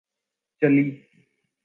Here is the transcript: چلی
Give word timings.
چلی 0.59 0.85